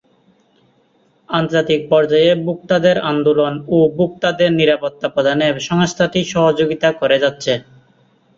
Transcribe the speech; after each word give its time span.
আন্তর্জাতিক 1.29 1.81
পর্যায়ে 1.89 2.31
ভোক্তাদের 2.45 2.97
আন্দোলন 3.11 3.53
ও 3.67 3.77
ভোক্তাদের 3.97 4.49
নিরাপত্তা 4.53 5.07
প্রদানে 5.09 5.47
সংস্থাটি 5.69 6.19
সহযোগিতা 6.33 6.89
করে 7.01 7.17
যাচ্ছে। 7.23 7.53